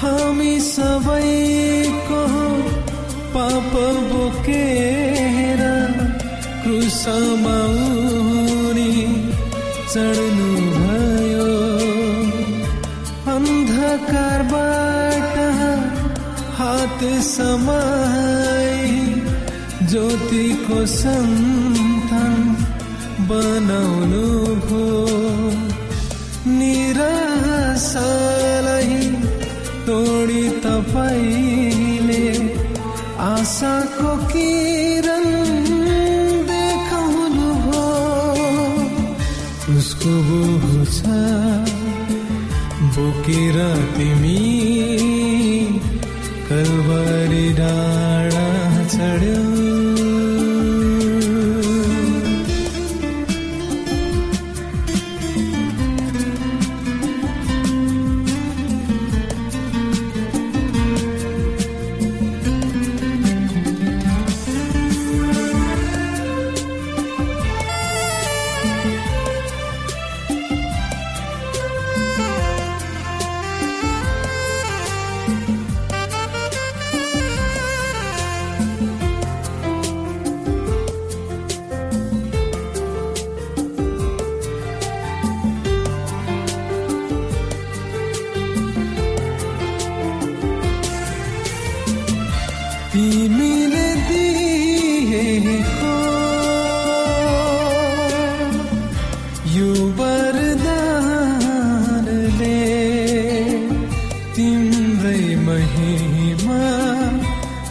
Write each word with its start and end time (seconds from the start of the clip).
हामी 0.00 0.52
सबैको 0.66 2.20
पाप 3.34 3.74
बोकेर 4.12 5.60
क्रुसमा 6.62 7.58
चढ्नु 9.92 10.48
भयो 10.72 11.52
अन्धकारबाट 13.34 15.36
हात 16.58 17.00
समाई 17.28 18.98
ज्योतिको 19.92 20.80
सन्तान 20.96 22.36
बनाउनु 23.32 24.26
भयो 24.66 25.19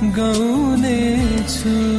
गाउने 0.04 1.00
छु। 1.50 1.99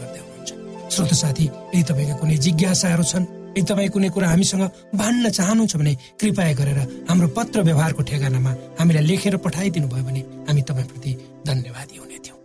श्रोत 0.91 1.13
साथी 1.15 1.45
यदि 1.45 1.83
तपाईँका 1.89 2.15
कुनै 2.19 2.37
जिज्ञासाहरू 2.45 3.03
छन् 3.11 3.25
यदि 3.55 3.61
तपाईँ 3.63 3.89
कुनै 3.95 4.09
कुरा 4.11 4.27
हामीसँग 4.27 4.63
भन्न 5.01 5.29
चाहनुहुन्छ 5.37 5.75
भने 5.79 5.93
कृपया 6.19 6.53
गरेर 6.59 6.79
हाम्रो 7.09 7.27
पत्र 7.37 7.57
व्यवहारको 7.67 8.01
ठेगानामा 8.09 8.51
हामीलाई 8.79 9.03
लेखेर 9.07 9.35
पठाइदिनु 9.45 9.87
भयो 9.87 10.03
भने 10.03 10.21
हामी 10.47 10.61
तपाईँप्रति 10.69 11.11
धन्यवादी 11.47 11.95
हुने 11.95 12.17
थियौँ। 12.25 12.39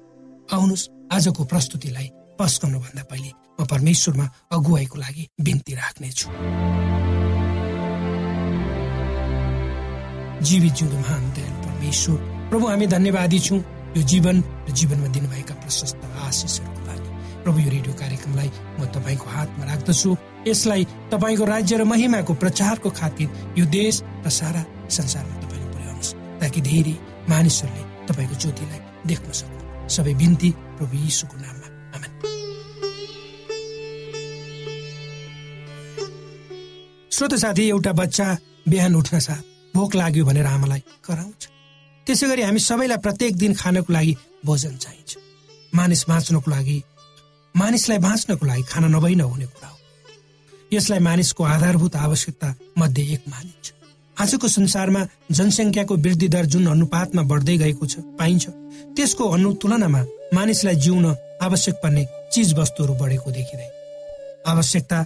आउनुहोस् 0.55 0.89
आजको 1.15 1.43
प्रस्तुतिलाई 1.51 2.07
पस्कनु 2.39 2.79
भन्दा 2.85 3.03
पहिले 3.11 3.31
म 3.59 3.67
परमेश्वरमा 3.67 4.27
अगुवाईको 4.55 4.97
लागि 5.03 5.25
बिन्ती 5.43 5.73
राख्नेछु। 5.75 6.27
जीवित 10.47 10.73
जिउँदो 10.79 10.97
महान 11.03 11.25
दयालु 11.35 11.59
परमेश्वर 11.67 12.19
प्रभु 12.51 12.67
हामी 12.67 12.87
धन्यवादी 12.95 13.39
छौँ। 13.47 13.61
यो 13.97 14.03
जीवन 14.13 14.37
र 14.69 14.71
जीवनमा 14.79 15.09
दिनुभएका 15.17 15.55
प्रशस्त 15.63 15.99
आशिषहरूको 16.27 16.86
प्रभु 17.47 17.59
यो 17.63 17.71
रेडियो 17.71 17.95
कार्यक्रमलाई 17.95 18.51
म 18.81 18.91
तपाईँको 18.91 19.27
हातमा 19.31 19.65
राख्दछु। 19.71 20.11
यसलाई 20.51 20.83
तपाईँको 21.15 21.45
राज्य 21.47 21.77
र 21.79 21.85
महिमाको 21.87 22.35
प्रचारको 22.43 22.91
खातिर 22.91 23.55
यो 23.55 23.65
देश 23.71 24.03
र 24.27 24.31
सारा 24.35 24.63
संसारमा 24.91 25.35
तपाईँले 25.43 25.67
पुर्याउनुहोस् 25.71 26.15
ताकि 26.43 26.61
धेरै 26.67 26.95
मानिसहरूले 27.31 27.83
तपाईँको 28.11 28.35
ज्योतिलाई 28.43 28.81
देख्न 29.07 29.31
सक्नु। 29.31 29.63
सबै 29.87 30.15
बिन्ती 30.19 30.51
प्रभु 30.75 30.95
यीशुको 30.99 31.37
नाममा। 31.39 31.69
श्रोत 37.15 37.35
साथी 37.35 37.65
एउटा 37.69 37.93
बच्चा 37.93 38.27
बिहान 38.69 38.95
उठ्न 38.95 39.19
साथ 39.23 39.43
भोक 39.75 39.95
लाग्यो 39.95 40.25
भनेर 40.27 40.47
आमालाई 40.47 40.83
कराउँछ। 41.07 41.43
त्यसै 42.07 42.27
गरी 42.29 42.43
हामी 42.43 42.61
सबैलाई 42.61 42.99
प्रत्येक 42.99 43.33
दिन 43.39 43.55
खानको 43.55 43.93
लागि 43.93 44.15
भोजन 44.45 44.75
चाहिन्छ। 44.83 45.11
मानिस 45.75 46.05
बाँच्नको 46.09 46.51
लागि 46.51 46.79
मानिसलाई 47.57 47.99
बाँच्नको 47.99 48.47
लागि 48.47 48.63
खाना 48.71 48.89
नभई 48.89 49.15
नहुने 49.15 49.47
कुरा 49.47 49.69
हो। 49.69 49.79
यसलाई 50.73 51.01
मानिसको 51.09 51.45
आधारभूत 51.45 51.97
आवश्यकता 51.97 52.49
मध्ये 52.79 53.05
एक 53.15 53.23
मानिन्छ। 53.29 53.67
आजको 54.17 54.49
संसारमा 54.49 55.01
जनसङ्ख्याको 55.31 55.95
वृद्धि 55.97 56.29
दर 56.29 56.45
जुन 56.53 56.67
अनुपातमा 56.67 57.23
बढ्दै 57.31 57.57
गएको 57.59 57.87
छ 57.87 57.95
पाइन्छ 58.19 58.45
त्यसको 58.97 59.25
अनुतुलनामा 59.37 60.03
मानिसलाई 60.35 60.77
जिउन 60.85 61.07
आवश्यक 61.47 61.75
पर्ने 61.83 62.05
चिज 62.33 62.55
वस्तुहरू 62.59 62.95
बढेको 63.01 63.31
देखिँदै 63.31 63.69
आवश्यकता 64.53 64.99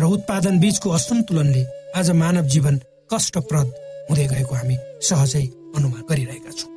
र 0.00 0.04
उत्पादन 0.14 0.58
बीचको 0.62 0.90
असन्तुलनले 0.98 1.62
आज 1.98 2.10
मानव 2.22 2.46
जीवन 2.54 2.74
कष्टप्रद 3.12 3.68
हुँदै 4.10 4.26
गएको 4.32 4.54
हामी 4.54 4.76
सहजै 5.02 5.46
अनुमान 5.76 6.02
गरिरहेका 6.10 6.52
छौँ। 6.58 6.70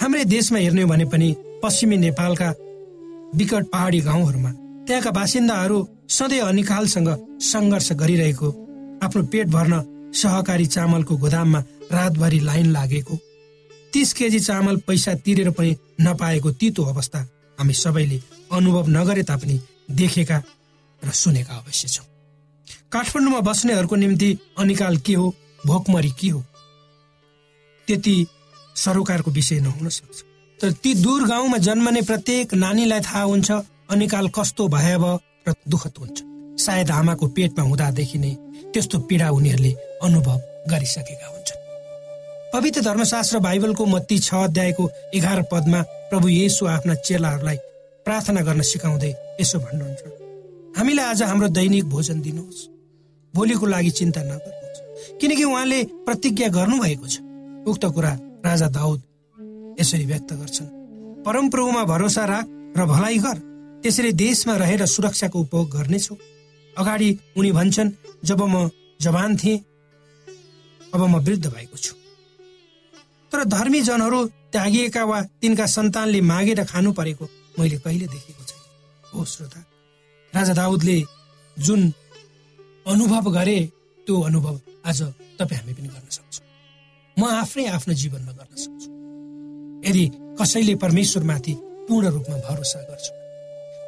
हाम्रै 0.00 0.24
देशमा 0.34 0.58
हेर्ने 0.58 0.82
हो 0.82 0.88
भने 0.88 1.04
पनि 1.12 1.28
पश्चिमी 1.62 1.96
नेपालका 1.96 2.48
विकट 3.34 3.64
पहाडी 3.66 4.00
गाउँहरूमा। 4.00 4.50
त्यहाँका 4.86 5.10
बासिन्दाहरू 5.10 5.78
सधैँ 6.08 6.40
अनिकालसँग 6.40 7.08
सङ्घर्ष 7.42 7.92
गरिरहेको 7.92 8.48
आफ्नो 9.02 9.22
पेट 9.22 9.46
भर्न 9.48 9.74
सहकारी 10.14 10.66
चामलको 10.66 11.16
गोदाममा 11.16 11.60
रातभरि 11.92 12.40
लाइन 12.40 12.66
लागेको। 12.72 13.16
तिस 13.92 14.12
केजी 14.12 14.40
चामल 14.40 14.76
पैसा 14.86 15.14
तिरेर 15.14 15.50
पनि 15.50 15.76
नपाएको 16.00 16.50
तितो 16.50 16.84
अवस्था 16.84 17.20
हामी 17.58 17.74
सबैले 17.74 18.20
अनुभव 18.52 18.88
नगरे 18.88 19.22
तापनि 19.22 19.60
देखेका 19.90 20.42
र 21.02 21.10
सुनेका 21.12 21.54
अवश्य 21.54 21.88
छौँ। 21.88 22.06
काठमाडौँमा 22.92 23.40
बस्नेहरूको 23.40 23.96
निम्ति 23.96 24.38
अनिकाल 24.58 24.96
के 24.96 25.14
हो 25.14 25.34
भोकमरी 25.66 26.10
के 26.10 26.28
हो? 26.28 26.44
त्यति 27.88 28.14
सरोकारको 28.76 29.30
विषय 29.30 29.60
नहुन 29.60 29.88
सक्छ। 29.88 30.22
तर 30.60 30.72
ती 30.72 30.94
दूर 30.94 31.26
गाउँमा 31.28 31.58
जन्मने 31.58 32.02
प्रत्येक 32.02 32.54
नानीलाई 32.54 33.00
थाहा 33.00 33.22
हुन्छ 33.22 33.50
अनिकाल 33.90 34.28
कस्तो 34.28 34.68
भयावह 34.68 35.18
र 35.48 35.52
दुःखद 35.68 35.94
हुन्छ। 35.98 36.18
सायद 36.56 36.90
आमाको 36.90 37.26
पेटमा 37.26 37.62
हुँदादेखि 37.64 38.18
नै 38.18 38.32
त्यस्तो 38.72 38.98
पीडा 39.08 39.28
उनीहरूले 39.30 39.72
अनुभव 40.02 40.38
गरिसकेका 40.70 41.26
हुन्छन्। 41.26 41.62
पवित्र 42.52 42.80
धर्मशास्त्र 42.80 43.38
बाइबलको 43.38 43.84
मत्ती 43.86 44.18
छ 44.18 44.34
अध्यायको 44.46 44.84
एघार 45.14 45.42
पदमा 45.52 45.80
प्रभु 46.10 46.28
येसु 46.28 46.66
आफ्ना 46.66 46.94
चेलाहरूलाई 47.02 47.56
प्रार्थना 48.06 48.40
गर्न 48.40 48.60
सिकाउँदै 48.62 49.12
यसो 49.40 49.58
भन्नुहुन्छ। 49.58 50.02
हामीलाई 50.78 51.04
आज 51.04 51.22
हाम्रो 51.22 51.48
दैनिक 51.48 51.84
भोजन 51.88 52.20
दिनुहोस्। 52.20 52.68
भोलिको 53.34 53.66
लागि 53.66 53.90
चिन्ता 53.90 54.22
नगर्नुहोस्। 54.22 55.18
किनकि 55.20 55.44
उहाँले 55.44 55.78
प्रतिज्ञा 56.06 56.48
गर्नुभएको 56.48 57.06
छ। 57.06 57.16
उक्त 57.68 57.84
कुरा 57.94 58.12
राजा 58.46 58.68
दाउद 58.68 59.00
यसरी 59.80 60.04
व्यक्त 60.06 60.32
गर्छन्। 60.32 60.68
परमप्रभुमा 61.26 61.82
भरोसा 61.84 62.24
राख 62.24 62.46
र 62.78 62.84
भलाइ 62.86 63.18
गर। 63.18 63.38
त्यसरी 63.82 64.12
देशमा 64.12 64.54
रहेर 64.56 64.86
सुरक्षाको 64.86 65.40
उपभोग 65.40 65.70
गर्नेछु। 65.70 66.14
अगाडि 66.76 67.08
उनी 67.36 67.52
भन्छन् 67.52 67.90
जब 68.24 68.42
म 68.42 68.70
जवान 69.00 69.36
थिएँ 69.36 69.58
अब 70.94 71.00
म 71.00 71.18
वृद्ध 71.18 71.46
भएको 71.46 71.76
छु। 71.76 71.94
तर 73.32 73.44
धर्मी 73.44 73.80
जनहरू 73.82 74.24
त्यागिएका 74.54 75.04
वा 75.04 75.20
तिनका 75.42 75.66
सन्तानले 75.66 76.20
मागेर 76.22 76.64
खानु 76.64 76.92
परेको 76.92 77.24
मैले 77.58 77.76
कहिले 77.78 78.06
देखेको 78.06 78.42
छैन। 78.44 78.62
हो 79.14 79.24
श्रोता 79.24 79.60
राजा 80.32 80.54
दाउदले 80.54 81.02
जुन 81.56 81.92
अनुभव 82.86 83.30
गरे 83.30 83.58
त्यो 84.06 84.20
अनुभव 84.20 84.60
आज 84.86 85.02
तपाईँ 85.38 85.60
हामी 85.60 85.72
पनि 85.74 85.88
गर्न 85.88 86.08
सक्छौँ। 86.10 86.46
म 87.16 87.22
आफ्नै 87.42 87.66
आफ्नो 87.66 87.94
जीवनमा 87.94 88.32
गर्न 88.32 88.54
सक्छु। 88.56 88.93
यदि 89.86 90.04
कसैले 90.40 90.74
परमेश्वरमाथि 90.84 91.54
पूर्ण 91.88 92.08
रूपमा 92.08 92.36
भरोसा 92.48 92.80
गर्छ। 92.90 93.06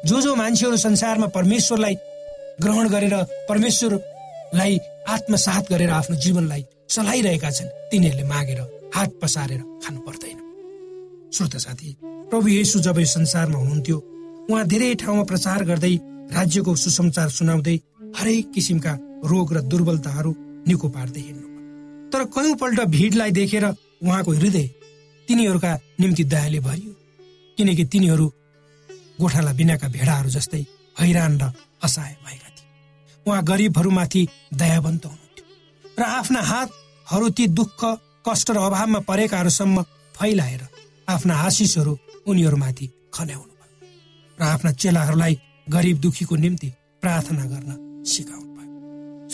जो 0.05 0.21
जो 0.21 0.35
मान्छेहरू 0.35 0.77
संसारमा 0.77 1.27
परमेश्वरलाई 1.35 1.95
ग्रहण 2.61 2.89
गरेर 2.89 3.15
परमेश्वरलाई 3.49 4.77
आत्मसात 5.09 5.71
गरेर 5.71 5.89
आफ्नो 5.91 6.15
जीवनलाई 6.23 6.63
चलाइरहेका 6.89 7.49
छन् 7.51 7.73
तिनीहरूले 7.91 8.27
मागेर 8.27 8.59
हात 8.95 9.11
पसारेर 9.21 9.61
खानु 9.83 9.99
पर्दैन। 10.01 10.37
श्रोत 11.33 11.55
साथी 11.57 11.95
प्रभु 12.03 12.47
येसु 12.47 12.79
जब 12.79 12.99
यो 12.99 13.05
संसारमा 13.07 13.57
हुनुहुन्थ्यो 13.57 13.97
उहाँ 14.49 14.65
धेरै 14.67 14.93
ठाउँमा 15.01 15.23
प्रचार 15.23 15.63
गर्दै 15.65 15.95
राज्यको 16.37 16.75
सुसमाचार 16.75 17.29
सुनाउँदै 17.29 17.75
हरेक 18.17 18.51
किसिमका 18.53 18.93
रोग 19.25 19.53
र 19.53 19.61
दुर्बलताहरू 19.71 20.31
निको 20.67 20.87
पार्दै 20.89 21.21
हिँड्नु 21.27 21.47
तर 22.11 22.23
कयौँपल्ट 22.35 22.79
भिडलाई 22.95 23.31
देखेर 23.31 23.65
उहाँको 23.67 24.31
हृदय 24.31 24.67
तिनीहरूका 25.27 25.71
निम्ति 25.99 26.23
दयाले 26.23 26.59
भरियो। 26.59 26.93
किनकि 27.57 27.85
तिनीहरू 27.91 28.25
गोठाला 29.19 29.51
बिनाका 29.59 29.87
भेडाहरू 29.89 30.29
जस्तै 30.29 30.63
हैरान 30.97 31.33
र 31.41 31.51
असहाय 31.83 32.13
भएका 32.25 32.49
थिए। 32.49 32.67
उहाँ 33.25 33.43
गरिबहरूमाथि 33.43 34.21
दयावन्त 34.53 35.05
हुनुहुन्थ्यो 35.05 35.45
र 35.99 36.03
आफ्ना 36.19 36.41
हातहरू 36.41 37.29
ती 37.29 37.47
दुःख 37.59 37.81
कष्ट 38.27 38.47
र 38.51 38.57
अभावमा 38.59 38.99
परेकाहरूसम्म 39.09 39.81
फैलाएर 40.15 40.63
आफ्ना 41.09 41.33
आशिषहरू 41.45 41.93
उनीहरूमाथि 42.27 42.85
खन्याउनु 43.13 43.53
भयो 43.53 43.77
र 44.37 44.43
आफ्ना 44.45 44.71
चेलाहरूलाई 44.73 45.33
गरिब 45.67 45.97
दुखीको 45.99 46.35
निम्ति 46.35 46.69
प्रार्थना 47.01 47.45
गर्न 47.45 47.69
सिकाउनु। 48.05 48.46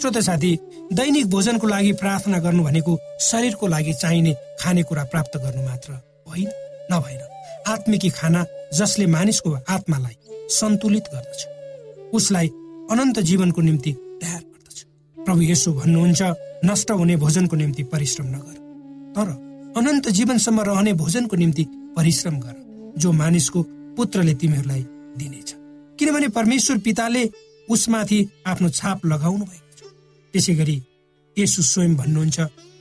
श्रोत 0.03 0.17
साथी 0.19 0.49
दैनिक 0.93 1.29
भोजनको 1.31 1.67
लागि 1.67 1.91
प्रार्थना 1.99 2.39
गर्नु 2.43 2.63
भनेको 2.63 2.97
शरीरको 3.21 3.67
लागि 3.67 3.93
चाहिने 3.93 4.33
खानेकुरा 4.61 5.03
प्राप्त 5.11 5.37
गर्नु 5.37 5.61
मात्र 5.63 5.91
होइन 6.27 6.49
नभएर 6.91 7.21
आत्मिकी 7.71 8.09
खाना 8.09 8.43
जसले 8.75 9.05
मानिसको 9.07 9.51
आत्मालाई 9.69 10.15
सन्तुलित 10.57 11.07
गर्दछ। 11.13 12.11
उसलाई 12.13 12.47
अनन्त 12.91 13.19
जीवनको 13.19 13.61
निम्ति 13.61 13.91
तयार 13.93 14.41
गर्दछ। 14.41 14.83
प्रभु 15.17 15.41
यसो 15.43 15.73
भन्नुहुन्छ 15.73 16.21
नष्ट 16.65 16.91
हुने 16.91 17.15
भोजनको 17.23 17.55
निम्ति 17.55 17.83
परिश्रम 17.95 18.27
नगर 18.27 18.59
तर 19.15 19.33
अनन्त 19.79 20.09
जीवनसम्म 20.09 20.61
रहने 20.67 20.93
भोजनको 20.99 21.35
निम्ति 21.37 21.67
परिश्रम 21.95 22.39
गर 22.39 22.55
जो 22.97 23.11
मानिसको 23.23 23.63
पुत्रले 23.95 24.33
तिमीहरूलाई 24.35 24.85
दिनेछ। 25.17 25.55
किनभने 25.99 26.27
परमेश्वर 26.35 26.77
पिताले 26.85 27.29
उसमाथि 27.71 28.25
आफ्नो 28.47 28.69
छाप 28.69 29.05
लगाउनु 29.05 29.45
छ 29.45 29.62
त्यसै 30.33 30.53
गरी 30.55 30.77
यसु 31.37 31.61
स्वयं 31.63 31.95
भन्नुहुन्छ 31.95 32.39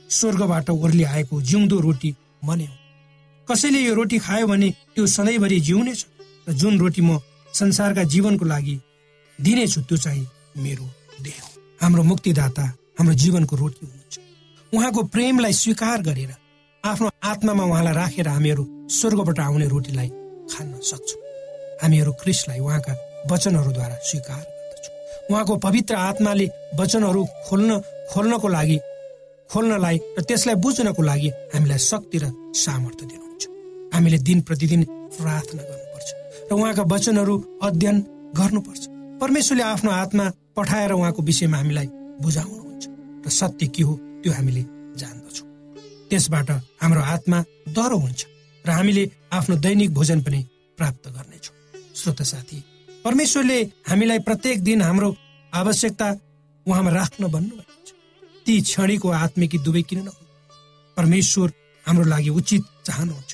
स्वर्गबाट 0.09 0.69
ओर्ली 0.69 1.03
आएको 1.03 1.41
जिउँदो 1.41 1.79
रोटी 1.79 2.15
मने 2.45 2.65
हो। 2.65 2.75
कसैले 3.47 3.79
यो 3.79 3.93
रोटी 3.93 4.17
खायो 4.19 4.47
भने 4.47 4.69
त्यो 4.95 5.05
सधैँभरि 5.07 5.59
जिउनेछ? 5.59 6.05
र 6.49 6.53
जुन 6.53 6.79
रोटी 6.79 7.01
म 7.01 7.19
संसारका 7.53 8.03
जीवनको 8.03 8.45
लागि 8.45 8.75
दिनेछु 9.39 9.81
त्यो 9.81 9.97
चाहिँ 9.97 10.27
मेरो 10.57 10.85
देह 11.21 11.39
हो। 11.43 11.49
हाम्रो 11.81 12.03
मुक्तिदाता 12.03 12.63
हाम्रो 12.99 13.15
जीवनको 13.15 13.55
रोटी 13.55 13.85
हुनुहुन्छ। 13.85 14.15
उहाँको 14.73 15.03
प्रेमलाई 15.13 15.53
स्वीकार 15.53 16.01
गरेर 16.01 16.31
आफ्नो 16.83 17.09
आत्मामा 17.23 17.63
उहाँलाई 17.63 17.93
राखेर 17.93 18.27
हामीहरू 18.27 18.63
स्वर्गबाट 18.89 19.39
आउने 19.39 19.67
रोटीलाई 19.67 20.09
खान 20.51 20.73
सक्छौँ। 20.81 21.21
हामीहरू 21.83 22.11
क्रिसलाई 22.21 22.59
उहाँका 22.59 22.93
वचनहरूद्वारा 23.31 23.95
स्वीकार 24.09 24.43
उहाँको 25.31 25.53
पवित्र 25.65 25.95
आत्माले 25.95 26.45
वचनहरू 26.79 27.21
खोल्न 27.47 27.79
खोल्नको 28.11 28.47
लागि 28.47 28.77
खोल्नलाई 29.49 29.97
र 30.17 30.21
त्यसलाई 30.27 30.55
बुझ्नको 30.63 31.01
लागि 31.01 31.29
हामीलाई 31.53 31.79
शक्ति 31.91 32.17
र 32.23 32.25
सामर्थ्य 32.55 33.05
दिनुहुन्छ। 33.05 33.43
हामीले 33.93 34.17
दिन 34.27 34.41
प्रतिदिन 34.47 34.83
प्रार्थना 35.17 35.63
गर्नुपर्छ 35.69 36.09
र 36.49 36.53
उहाँका 36.53 36.83
वचनहरू 36.93 37.35
अध्ययन 37.61 37.97
गर्नुपर्छ। 38.39 38.83
परमेश्वरले 39.21 39.63
आफ्नो 39.63 39.91
आत्मा 39.91 40.25
पठाएर 40.57 40.91
उहाँको 40.91 41.21
विषयमा 41.23 41.57
हामीलाई 41.57 41.87
बुझाउनुहुन्छ 42.21 42.83
र 43.25 43.29
सत्य 43.29 43.67
के 43.67 43.83
हो 43.83 43.93
त्यो 44.23 44.31
हामीले 44.33 44.63
जान्दछौँ। 44.99 45.47
त्यसबाट 46.09 46.49
हाम्रो 46.81 47.01
आत्मा 47.13 47.37
डह्रो 47.75 47.97
हुन्छ 47.97 48.21
र 48.65 48.69
हामीले 48.69 49.03
आफ्नो 49.33 49.55
दैनिक 49.65 49.93
भोजन 49.93 50.19
पनि 50.21 50.39
प्राप्त 50.77 51.07
गर्नेछौँ। 51.15 51.55
श्रोत 51.95 52.21
साथी 52.21 52.57
परमेश्वरले 53.05 53.59
हामीलाई 53.89 54.19
प्रत्येक 54.19 54.63
दिन 54.63 54.81
हाम्रो 54.81 55.09
आवश्यकता 55.53 56.07
उहाँमा 56.65 56.91
राख्न 56.91 57.27
भन्नुभएको 57.27 57.73
ती 58.45 58.53
क्षणिको 58.61 59.09
आत्मिकी 59.23 59.57
दुवै 59.65 59.81
किन 59.89 59.99
नहुन्? 59.99 60.27
परमेश्वर 60.97 61.51
हाम्रो 61.85 62.05
लागि 62.09 62.29
उचित 62.29 62.63
चाहनुहुन्छ। 62.87 63.31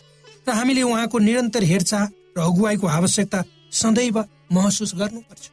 र 0.47 0.51
हामीले 0.51 0.81
उहाँको 0.81 1.17
निरन्तर 1.19 1.63
हेरचाह 1.63 2.03
र 2.37 2.39
अगुवाईको 2.41 2.87
आवश्यकता 2.87 3.39
सदैव 3.71 4.17
महसुस 4.51 4.91
गर्नुपर्छ। 4.97 5.43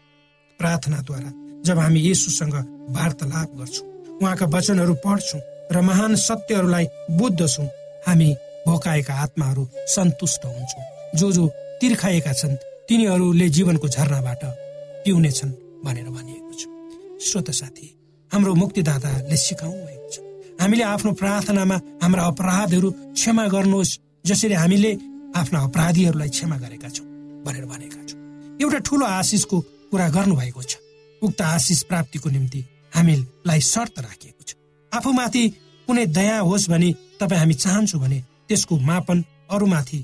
प्रार्थनाद्वारा 0.61 1.31
जब 1.67 1.79
हामी 1.79 2.01
यसुसँग 2.09 2.57
वार्तालाप 2.97 3.51
गर्छौँ 3.59 3.87
उहाँका 4.21 4.47
वचनहरू 4.47 4.95
पढ्छौँ 5.05 5.41
र 5.73 5.81
महान 5.89 6.15
सत्यहरूलाई 6.17 6.87
बुझ्दछौँ 7.21 7.67
हामी 8.07 8.29
भोकाएका 8.67 9.15
आत्माहरू 9.15 9.69
सन्तुष्ट 9.95 10.45
हुन्छौँ। 10.47 10.85
जो 11.19 11.33
जो 11.33 11.47
तिर्खाएका 11.81 12.33
छन् 12.33 12.57
तिनीहरूले 12.89 13.49
जीवनको 13.49 13.89
झरनाबाट 13.89 14.43
पिउनेछन् 15.05 15.53
भनेर 15.85 16.09
भनिएको 16.17 16.53
छ। 16.53 16.63
श्रोत 17.27 17.51
साथी 17.51 17.87
हाम्रो 18.31 18.55
मुक्तिदाताले 18.55 19.37
सिकाउनु 19.37 19.83
भएको 19.87 20.09
छ। 20.13 20.17
हामीले 20.61 20.85
आफ्नो 20.95 21.13
प्रार्थनामा 21.21 21.77
हाम्रा 22.03 22.23
अपराधहरू 22.31 22.89
क्षमा 22.91 23.45
गर्नुहोस् 23.55 23.99
जसरी 24.27 24.55
हामीले 24.55 24.91
आफ्ना 25.37 25.59
अपराधीहरूलाई 25.67 26.31
क्षमा 26.31 26.57
गरेका 26.63 26.89
छौँ 26.89 27.07
भनेर 27.45 27.65
भनेका 27.67 28.01
छौँ। 28.07 28.19
एउटा 28.63 28.79
ठुलो 28.87 29.07
आशिषको 29.19 29.57
कुरा 29.91 30.09
गर्नुभएको 30.17 30.63
छ। 30.63 30.73
उक्त 31.23 31.41
आशिष 31.43 31.83
प्राप्तिको 31.91 32.31
निम्ति 32.31 32.61
हामीलाई 32.95 33.61
शर्त 33.73 33.99
राखिएको 33.99 34.43
छ। 34.47 34.55
आफूमाथि 34.93 35.43
कुनै 35.89 36.07
दया 36.19 36.39
होस् 36.41 36.71
भने 36.71 36.89
तपाईँ 37.21 37.41
हामी 37.41 37.55
चाहन्छौँ 37.55 38.01
भने 38.01 38.19
त्यसको 38.49 38.75
मापन 38.79 39.19
अरूमाथि 39.51 40.01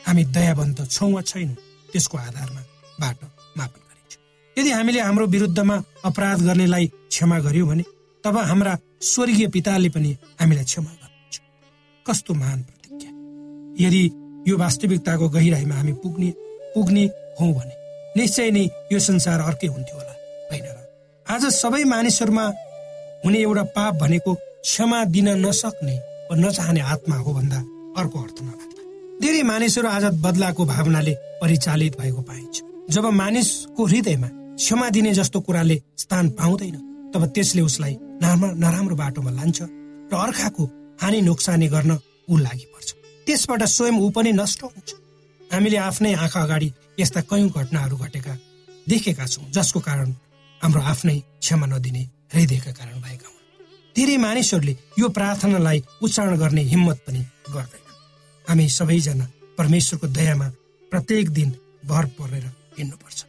हामी 0.00 0.22
दयावन्त 0.36 0.78
छौँ 0.90 1.12
वा 1.12 1.22
छैनौँ। 1.22 1.71
त्यसको 1.92 2.18
आधारमा 2.18 2.62
बाटो 3.00 3.26
मापन 3.58 3.80
गरिन्छ। 3.88 4.12
यदि 4.56 4.70
हामीले 4.70 5.00
हाम्रो 5.00 5.26
विरुद्धमा 5.26 5.76
अपराध 6.04 6.38
गर्नेलाई 6.46 6.86
क्षमा 7.12 7.38
गर्यौँ 7.40 7.68
भने 7.68 7.84
तब 8.24 8.36
हाम्रा 8.50 8.78
स्वर्गीय 9.02 9.46
पिताले 9.54 9.88
पनि 9.94 10.10
हामीलाई 10.40 10.64
क्षमा 10.64 10.90
गर्नुहुन्छ। 10.90 11.36
कस्तो 12.06 12.34
महान 12.34 12.60
प्रतिज्ञा। 12.62 13.10
यदि 13.86 14.02
यो 14.48 14.54
वास्तविकताको 14.58 15.28
गहिराईमा 15.28 15.74
हामी 15.74 15.92
पुग्ने 16.02 16.30
पुग्ने 16.74 17.04
हौ 17.40 17.46
भने 17.52 17.74
निश्चय 18.16 18.50
नै 18.50 18.64
यो 18.92 18.98
संसार 18.98 19.40
अर्कै 19.40 19.66
हुन्थ्यो 19.66 19.96
होला 19.98 20.14
होइन 20.50 20.64
र? 20.66 20.78
आज 21.26 21.42
सबै 21.54 21.84
मानिसहरूमा 21.84 22.44
हुने 23.24 23.38
एउटा 23.38 23.62
पाप 23.76 23.94
भनेको 24.02 24.34
क्षमा 24.34 25.04
दिन 25.14 25.28
नसक्ने 25.44 25.96
वा 26.28 26.34
नचाहने 26.36 26.80
आत्मा 26.94 27.16
हो 27.16 27.30
भन्दा 27.34 27.58
अर्को 28.00 28.16
अर्थ 28.24 28.38
नलाग्ला 28.42 28.71
धेरै 29.22 29.42
मानिसहरू 29.46 29.88
आज 29.88 30.04
बदलाको 30.18 30.62
भावनाले 30.66 31.12
परिचालित 31.40 31.94
भएको 31.98 32.22
पाइन्छ। 32.28 32.56
जब 32.90 33.04
मानिसको 33.14 33.82
हृदयमा 33.86 34.28
क्षमा 34.58 34.88
दिने 34.90 35.12
जस्तो 35.14 35.38
कुराले 35.46 35.76
स्थान 36.02 36.28
पाउँदैन 36.38 36.76
तब 37.14 37.22
त्यसले 37.34 37.62
उसलाई 37.62 37.94
नराम्रो 38.62 38.96
बाटोमा 38.98 39.30
लान्छ 39.30 39.58
र 40.10 40.14
अर्काको 40.26 40.64
हानि 41.02 41.20
नोक्सानी 41.22 41.68
गर्न 41.74 41.92
ऊ 42.30 42.34
लागि 42.36 42.66
पर्छ। 42.72 42.88
त्यसबाट 43.26 43.62
स्वयं 43.76 43.94
ऊ 44.02 44.10
पनि 44.10 44.32
नष्ट 44.32 44.60
हुन्छ। 44.64 44.90
हामीले 45.50 45.76
आफ्नै 45.78 46.12
आँखा 46.18 46.40
अगाडि 46.42 46.68
यस्ता 47.00 47.20
कयौँ 47.30 47.50
घटनाहरू 47.50 47.96
घटेका 47.96 48.34
देखेका 48.86 49.26
छौँ 49.26 49.46
जसको 49.54 49.80
कारण 49.86 50.08
हाम्रो 50.60 50.82
आफ्नै 50.92 51.16
क्षमा 51.42 51.66
नदिने 51.70 52.02
हृदयका 52.34 52.72
कारण 52.74 52.98
भएका 53.06 53.28
हुन्। 53.30 53.40
धेरै 53.96 54.16
मानिसहरूले 54.26 54.74
यो 54.98 55.08
प्रार्थनालाई 55.14 55.78
उच्चारण 56.02 56.34
गर्ने 56.42 56.62
हिम्मत 56.72 56.98
पनि 57.06 57.22
गर्दैन। 57.54 57.81
हामी 58.52 58.68
सबैजना 58.68 59.26
परमेश्वरको 59.58 60.06
दयामा 60.12 60.48
प्रत्येक 60.92 61.28
दिन 61.32 61.50
भर 61.88 62.04
परेर 62.16 62.44
हिँड्नुपर्छ। 62.78 63.20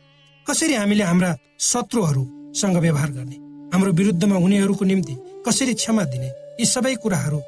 कसरी 0.48 0.74
हामीले 0.76 1.04
हाम्रा 1.04 1.32
शत्रुहरूसँग 1.64 2.78
व्यवहार 2.78 3.12
गर्ने 3.18 3.38
हाम्रो 3.74 3.92
विरुद्धमा 4.00 4.36
हुनेहरूको 4.36 4.86
निम्ति 4.86 5.16
कसरी 5.48 5.74
क्षमा 5.80 6.04
दिने 6.12 6.28
यी 6.60 6.66
सबै 6.68 6.96
कुराहरू 7.00 7.40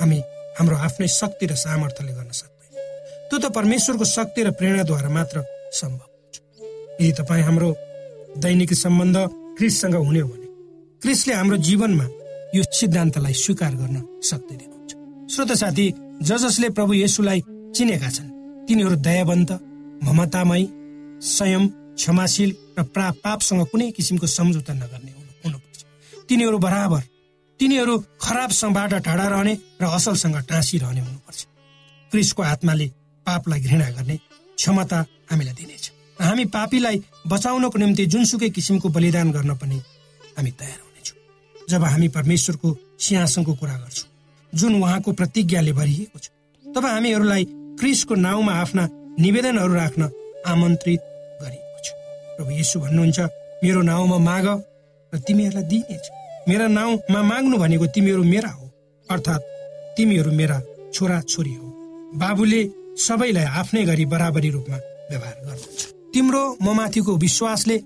हामी 0.00 0.18
हाम्रो 0.58 0.76
आफ्नै 0.88 1.08
शक्ति 1.20 1.46
र 1.46 1.54
सामर्थ्यले 1.64 2.12
गर्न 2.16 2.30
सक्दैन। 2.32 3.28
त्यो 3.28 3.38
त 3.38 3.52
परमेश्वरको 3.52 4.04
शक्ति 4.16 4.40
र 4.42 4.50
प्रेरणाद्वारा 4.56 5.10
मात्र 5.12 5.44
सम्भव 5.80 6.08
हुन्छ। 6.08 6.36
यदि 7.00 7.12
तपाईँ 7.12 7.44
हाम्रो 7.44 7.68
दैनिक 8.40 8.72
सम्बन्ध 8.74 9.16
क्रिससँग 9.58 9.94
हुने 10.00 10.20
हो 10.20 10.28
भने 10.32 10.48
क्रिसले 11.02 11.34
हाम्रो 11.34 11.56
जीवनमा 11.68 12.06
यो 12.56 12.62
सिद्धान्तलाई 12.72 13.34
स्वीकार 13.44 13.72
गर्न 13.76 13.96
सक्दै 14.24 14.56
दिनुहुन्छ 14.56 14.92
श्रोत 15.34 15.52
साथी 15.60 15.86
ज 16.22 16.36
जसले 16.42 16.68
प्रभु 16.76 16.92
येसुलाई 16.94 17.40
चिनेका 17.76 18.08
छन् 18.10 18.30
तिनीहरू 18.68 18.96
दयावन्त 19.06 19.50
ममतामय 20.04 20.64
संयम 21.28 21.66
क्षमाशील 21.98 22.50
र 22.78 22.82
प्रा 22.94 23.10
पापसँग 23.24 23.62
कुनै 23.70 23.90
किसिमको 23.96 24.26
सम्झौता 24.26 24.72
नगर्ने 24.74 25.12
हुनुपर्छ। 25.12 25.80
तिनीहरू 26.28 26.58
बराबर 26.58 27.02
तिनीहरू 27.60 27.94
खराबसँगबाट 28.22 28.94
टाढा 29.06 29.26
रहने 29.28 29.54
र 29.80 29.84
असलसँग 29.88 30.36
टाँसिरहने 30.50 31.00
हुनुपर्छ। 31.00 31.40
क्रिसको 32.12 32.42
आत्माले 32.42 32.86
पापलाई 33.26 33.60
घृणा 33.60 33.88
गर्ने 33.96 34.16
क्षमता 34.58 34.98
हामीलाई 35.30 35.54
दिनेछ। 35.54 35.84
हामी 36.18 36.44
पापीलाई 36.50 37.02
बचाउनको 37.26 37.78
निम्ति 37.78 38.06
जुनसुकै 38.12 38.50
किसिमको 38.50 38.88
बलिदान 38.88 39.30
गर्न 39.32 39.54
पनि 39.54 39.78
हामी 40.36 40.50
तयार 40.50 40.80
हुनेछौँ। 40.82 41.18
जब 41.70 41.82
हामी 41.84 42.08
परमेश्वरको 42.16 42.68
सिंहासनको 42.98 43.54
कुरा 43.54 43.76
गर्छौँ 43.78 44.08
जुन 44.52 44.74
उहाँको 44.82 45.12
प्रतिज्ञाले 45.12 45.72
भरिएको 45.72 46.18
छ। 46.18 46.28
तब 46.64 46.84
हामीहरूलाई 46.84 47.44
क्रिसको 47.78 48.14
नाउँमा 48.14 48.52
आफ्ना 48.52 48.88
निवेदनहरू 49.18 49.74
राख्न 49.74 50.02
आमन्त्रित 50.46 51.00
गरिएको 51.42 51.78
छ। 51.84 51.88
प्रभु 52.36 52.50
यीशु 52.50 52.80
भन्नुहुन्छ 52.80 53.18
मेरो 53.64 53.80
नाउँमा 53.82 54.18
माग 54.18 54.46
र 55.12 55.18
तिमीहरूलाई 55.18 55.64
दिइनेछ 55.64 56.06
मेरा 56.48 56.66
नाउँमा 56.68 57.20
माग्नु 57.22 57.56
भनेको 57.58 57.86
तिमीहरू 57.86 58.24
मेरा 58.24 58.50
हो 58.50 58.66
अर्थात् 59.08 59.48
तिमीहरू 59.96 60.32
मेरा 60.32 60.60
छोरा 60.94 61.20
छोरी 61.22 61.54
हो। 61.54 61.66
बाबुले 62.16 62.60
सबैलाई 62.96 63.44
आफ्नै 63.60 63.82
गरी 63.84 64.04
बराबरी 64.06 64.50
रूपमा 64.50 64.76
व्यवहार 65.10 65.36
गर्नुहुन्छ। 65.46 65.82
तिम्रो 66.14 66.42
ममाथिको 66.62 67.16
विश्वासले 67.16 67.76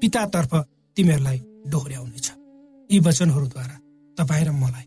पितातर्फ 0.00 0.52
तिमीहरूलाई 0.96 1.38
डोहोऱ्याउनेछ 1.66 2.26
यी 2.90 2.98
वचनहरूद्वारा 3.00 3.76
तपाईँ 4.18 4.44
र 4.44 4.50
मलाई 4.52 4.86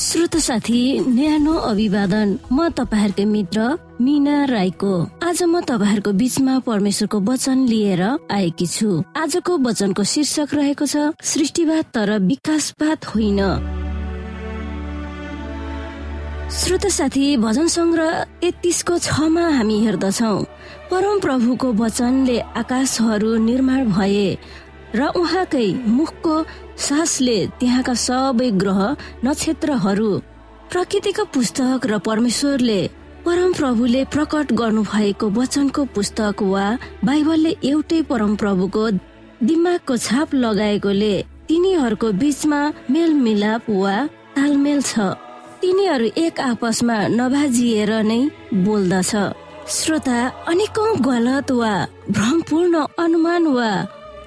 श्रोत 0.00 0.36
साथी 0.36 0.80
न्यानो 1.12 1.54
अभिवादन। 1.60 2.28
म 2.52 2.68
तपाईँहरूकै 2.72 3.24
मित्र 3.24 3.60
मिना 4.00 4.36
राईको। 4.48 4.92
आज 5.20 5.42
म 5.44 5.60
तपाईँहरूको 5.60 6.12
बिचमा 6.16 6.54
परमेश्वरको 6.64 7.18
वचन 7.20 7.58
लिएर 7.68 8.02
आएकी 8.32 8.66
छु। 8.66 8.88
आजको 9.12 9.52
वचनको 9.60 10.02
शीर्षक 10.02 10.54
रहेको 10.56 10.86
छ 10.88 10.96
सृष्टिवाद 11.20 11.84
तर 11.92 12.10
विकासवाद 12.16 12.98
होइन। 13.12 13.40
श्रोत 16.48 16.86
साथी 16.88 17.36
भजन 17.36 17.68
सङ्ग्रह 17.68 18.24
तेत्तिसको 18.40 18.98
छमा 19.04 19.44
हामी 19.52 19.78
हेर्दछौ। 19.84 20.36
परम 20.88 21.20
प्रभुको 21.20 21.72
वचनले 21.76 22.38
आकाशहरू 22.56 23.36
निर्माण 23.36 23.92
भए 23.92 24.28
र 24.90 25.06
उहाँकै 25.12 25.68
मुखको 25.86 26.34
सासले 26.86 27.38
त्यहाँका 27.60 27.94
सबै 28.06 28.50
ग्रह 28.62 28.80
नक्षत्रहरू 29.24 30.10
प्रकृतिको 30.72 31.24
पुस्तक 31.34 31.86
र 31.90 31.98
परमेश्वरले 32.08 32.80
परम 33.26 33.52
प्रभुले 33.58 34.02
प्रकट 34.14 34.52
गर्नु 34.60 34.82
भएको 34.92 35.26
वचनको 35.38 35.84
पुस्तक 35.96 36.42
वा 36.52 36.66
बाइबलले 37.04 37.52
एउटै 37.70 38.00
परम 38.10 38.32
प्रभुको 38.42 38.84
दिमागको 39.48 39.96
छाप 40.06 40.34
लगाएकोले 40.44 41.14
तिनीहरूको 41.48 42.08
बीचमा 42.22 42.60
मेलमिलाप 42.90 43.70
वा 43.82 43.94
तालमेल 44.36 44.80
छ। 44.82 44.92
तिनीहरू 45.60 46.06
एक 46.24 46.40
आपसमा 46.40 46.96
नभाजिएर 47.18 47.92
नै 48.10 48.20
बोल्दछ। 48.64 49.12
श्रोता 49.76 50.18
अनेकौं 50.50 50.90
गलत 51.06 51.50
वा 51.60 51.74
भ्रमपूर्ण 52.10 52.74
अनुमान 53.04 53.46
वा 53.56 53.72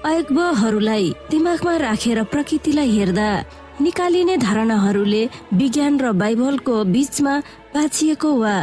अयज्ञहरूलाई 0.04 1.04
दिमागमा 1.30 1.74
राखेर 1.76 2.22
प्रकृतिलाई 2.32 2.90
हेर्दा 2.96 3.28
निकालिने 3.80 4.36
धारणाहरूले 4.36 5.22
विज्ञान 5.60 5.94
र 6.00 6.12
बाइबलको 6.22 6.74
बीचमा 6.94 7.34
बाँचिएको 7.74 8.30
वा 8.40 8.56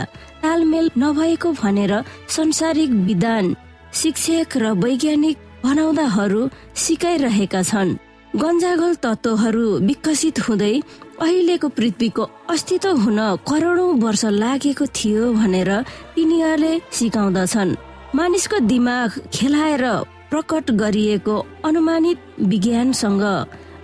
तालमेल 0.44 0.92
नभएको 0.98 1.52
भनेर 1.62 1.94
संसारिक 2.38 2.90
विधान 3.08 3.56
शिक्षक 3.94 4.58
र 4.58 4.72
वैज्ञानिक 4.84 5.38
बनाउँदाहरू 5.66 6.42
सिकाइरहेका 6.84 7.62
छन्। 7.64 7.98
गन्जागल 8.42 8.94
तत्वहरू 9.04 9.66
विकसित 9.90 10.40
हुँदै 10.46 10.74
अहिलेको 11.22 11.68
पृथ्वीको 11.78 12.30
अस्तित्व 12.54 12.96
हुन 13.04 13.20
करोडौं 13.50 14.00
वर्ष 14.00 14.24
लागेको 14.42 14.86
थियो 14.98 15.34
भनेर 15.34 15.72
तिनीहरूले 16.16 16.74
सिकाउँदछन्। 16.98 17.78
मानिसको 18.16 18.58
दिमाग 18.72 19.10
खेलाएर 19.34 19.86
प्रकट 20.32 20.72
गरिएको 20.72 21.36
अनुमानित 21.66 22.20
विज्ञानसँग 22.42 23.24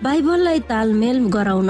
बाइबललाई 0.03 0.59
तालमेल 0.69 1.17
गराउन 1.29 1.69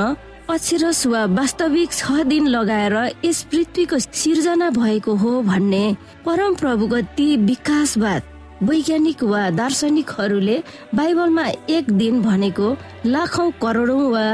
अक्षरस 0.50 1.06
वा 1.08 1.24
वास्तविक 1.38 1.92
छ 1.92 2.24
दिन 2.28 2.48
लगाएर 2.48 2.96
यस 3.26 3.42
पृथ्वीको 3.52 4.00
सिर्जना 4.00 4.70
भएको 4.70 5.16
हो 5.16 5.42
भन्ने 5.42 5.86
परम 6.26 6.56
प्रभुको 6.56 7.02
ती 7.18 7.28
विकासवाद 7.50 8.22
वैज्ञानिक 8.70 9.24
वा 9.24 9.50
दार्शनिकहरूले 9.58 10.62
बाइबलमा 10.96 11.48
एक 11.70 11.92
दिन 11.98 12.22
भनेको 12.22 12.76
लाखौं 13.06 13.50
करोडौं 13.62 14.06
वा 14.12 14.26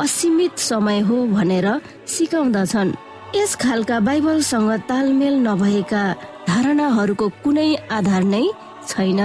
असीमित 0.00 0.58
समय 0.58 1.00
हो 1.00 1.24
भनेर 1.26 1.68
सिकाउँदछन्। 2.08 2.96
यस 3.36 3.54
खालका 3.60 4.00
बाइबलसँग 4.08 4.72
तालमेल 4.88 5.34
नभएका 5.46 6.04
धारणाहरूको 6.48 7.28
कुनै 7.44 7.70
आधार 7.92 8.22
नै 8.24 8.44
छैन। 8.88 9.20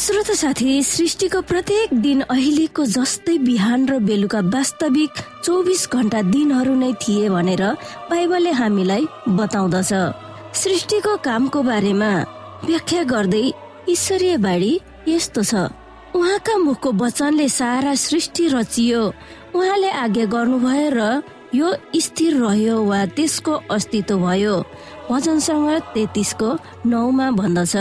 श्रोत 0.00 0.30
साथी 0.32 0.82
सृष्टिको 0.82 1.40
प्रत्येक 1.48 1.92
दिन 2.00 2.20
अहिलेको 2.32 2.84
जस्तै 2.92 3.36
बिहान 3.38 3.82
र 3.88 3.98
बेलुका 4.00 4.40
वास्तविक 4.52 5.18
चौबिस 5.44 5.82
घन्टा 5.92 6.20
दिनहरू 6.28 6.74
नै 6.74 6.92
थिए 7.02 7.28
भनेर 7.28 7.62
बाइबलले 8.08 8.52
हामीलाई 8.60 9.04
बताउँदछ। 9.28 9.92
सृष्टिको 10.56 11.16
कामको 11.26 11.62
बारेमा 11.62 12.08
व्याख्या 12.64 13.02
गर्दै 13.12 13.44
ईश्वरीय 13.94 14.36
बाणी 14.46 14.72
यस्तो 15.08 15.42
छ। 15.42 15.68
उहाँका 16.16 16.56
मुखको 16.64 16.92
वचनले 17.02 17.48
सारा 17.58 17.94
सृष्टि 18.06 18.48
रचियो। 18.56 19.02
उहाँले 19.52 19.90
आज्ञा 20.04 20.24
गर्नुभयो 20.32 20.88
र 20.96 21.00
यो 21.52 21.68
स्थिर 22.06 22.40
रह्यो 22.40 22.76
वा 22.88 23.04
त्यसको 23.20 23.52
अस्तित्व 23.68 24.16
भयो। 24.24 24.56
भजनसँग 25.10 25.68
तेत्तिसको 25.92 26.48
नौमा 26.88 27.30
भन्दछ। 27.36 27.76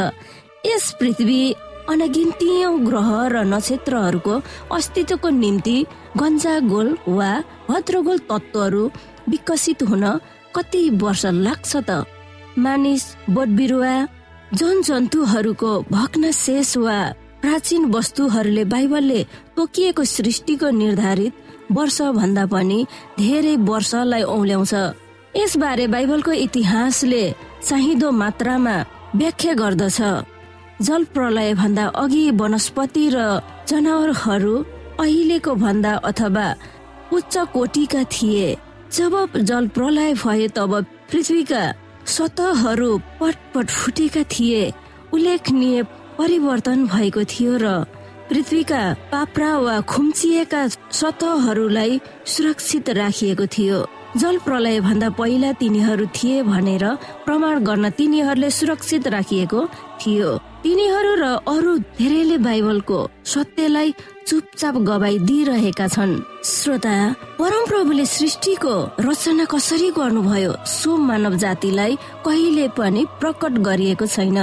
यस 0.67 0.85
पृथ्वी 0.99 1.41
अनगिन्ती 1.89 2.49
ग्रह 2.85 3.09
र 3.33 3.43
नक्षत्रहरूको 3.53 4.33
अस्तित्वको 4.75 5.29
निम्ति 5.43 5.77
गन्जा 6.17 6.59
गोल 6.71 6.87
वा 7.07 7.31
भद्रगोल 7.69 8.17
तत्वहरू 8.29 8.83
विकसित 9.29 9.83
हुन 9.89 10.05
कति 10.55 10.81
वर्ष 11.01 11.25
लाग्छ 11.25 11.71
त? 11.77 12.05
मानिस 12.57 13.03
बोट 13.29 13.47
बिरुवा 13.57 13.95
जन 14.53 14.81
जन्तुहरूको 14.81 15.71
भग्न 15.91 16.31
शेष 16.31 16.77
वा 16.77 16.99
प्राचीन 17.41 17.85
वस्तुहरूले 17.95 18.63
बाइबलले 18.73 19.21
तोकिएको 19.55 20.03
सृष्टिको 20.15 20.69
निर्धारित 20.81 21.33
वर्ष 21.71 22.01
भन्दा 22.17 22.45
पनि 22.53 22.79
धेरै 23.19 23.55
वर्षलाई 23.69 24.23
औल्याउँछ। 24.35 24.73
यसबारे 25.35 25.85
बाइबलको 25.87 26.31
इतिहासले 26.45 27.23
चाहिँदो 27.67 28.09
मात्रामा 28.11 28.75
व्याख्या 29.15 29.53
गर्दछ। 29.53 29.99
जल 30.81 31.03
प्रलय 31.03 31.53
भन्दा 31.53 31.85
अघि 31.95 32.29
वनस्पति 32.31 33.09
र 33.13 33.41
जनावरहरू 33.69 34.55
अहिलेको 34.99 35.55
भन्दा 35.55 35.93
अथवा 36.09 36.47
उच्च 37.13 37.37
कोटिका 37.53 38.03
थिए। 38.13 38.55
जब 38.93 39.37
जल 39.37 39.67
प्रलय 39.67 40.13
भए 40.13 40.47
तब 40.55 40.71
पृथ्वीका 41.11 41.63
सतहहरू 42.07 42.97
पटपट 43.19 43.69
फुटेका 43.69 44.23
थिए। 44.31 44.71
उल्लेखनीय 45.13 45.83
परिवर्तन 46.17 46.87
भएको 46.87 47.23
थियो 47.23 47.57
र 47.57 47.67
पृथ्वीका 48.29 48.81
पाप्रा 49.11 49.51
वा 49.57 49.79
खुम्चिएका 49.81 50.67
सतहहरूलाई 50.67 51.99
सुरक्षित 52.25 52.89
राखिएको 52.89 53.45
थियो। 53.45 53.85
जल 54.17 54.37
प्रलय 54.37 54.79
भन्दा 54.81 55.09
पहिला 55.19 55.51
तिनीहरू 55.59 56.05
थिए 56.15 56.43
भनेर 56.43 56.85
प्रमाण 57.25 57.63
गर्न 57.63 57.89
तिनीहरूले 57.89 58.49
सुरक्षित 58.49 59.07
राखिएको 59.07 59.65
थियो। 60.01 60.39
तिनीहरू 60.63 61.11
र 61.15 61.25
अरू 61.47 61.73
धेरैले 61.97 62.37
बाइबलको 62.43 62.97
सत्यलाई 63.25 63.93
चुपचाप 64.27 64.75
गवाई 64.87 65.19
दिइरहेका 65.19 65.87
छन्। 65.87 66.11
श्रोता 66.45 66.95
परम 67.39 67.63
प्रभुले 67.67 68.05
सृष्टिको 68.05 68.73
रचना 68.99 69.45
कसरी 69.53 69.89
गर्नुभयो 69.97 70.51
सो 70.67 70.97
मानव 71.07 71.35
जातिलाई 71.43 71.95
कहिले 72.25 72.67
पनि 72.77 73.05
प्रकट 73.21 73.53
गरिएको 73.67 74.05
छैन। 74.05 74.39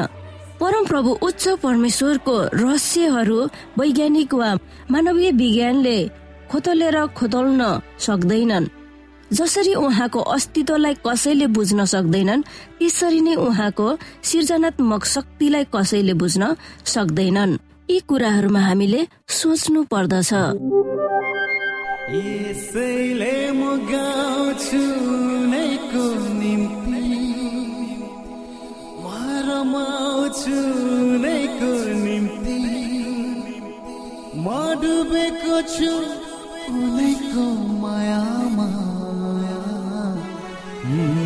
परम 0.60 0.84
प्रभु 0.86 1.10
उच्च 1.28 1.44
परमेश्वरको 1.62 2.36
रहस्यहरू 2.62 3.38
वैज्ञानिक 3.78 4.34
वा 4.34 4.50
मानवीय 4.90 5.30
विज्ञानले 5.36 5.98
खोतलेर 6.50 6.96
खोतल्न 7.12 7.62
सक्दैनन्। 8.00 8.70
जसरी 9.32 9.74
उहाँको 9.74 10.20
अस्तित्वलाई 10.20 10.94
कसैले 10.94 11.46
बुझ्न 11.46 11.84
सक्दैनन् 11.84 12.42
त्यसरी 12.78 13.20
नै 13.20 13.34
उहाँको 13.34 13.98
सृजनात्मक 14.22 15.04
शक्तिलाई 15.04 15.64
कसैले 15.74 16.14
बुझ्न 16.14 16.56
सक्दैनन्। 16.84 17.58
यी 17.90 18.00
कुराहरूमा 18.00 18.60
हामीले 18.60 19.06
सोच्नु 19.28 19.82
पर्दछ। 19.82 20.34
म 34.36 34.48
छु 35.62 35.90
उनैको 36.68 37.44
मायामा। 37.82 38.85
हुने 40.86 41.25